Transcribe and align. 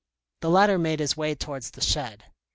The 0.39 0.49
latter 0.49 0.79
made 0.79 0.99
his 0.99 1.15
way 1.15 1.35
towards 1.35 1.69
the 1.69 1.81
shed. 1.81 2.23